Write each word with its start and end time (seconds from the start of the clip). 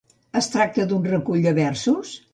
Es 0.39 0.47
tracta 0.53 0.87
d'un 0.93 1.05
recull 1.11 1.45
de 1.47 1.57
versos? 1.63 2.19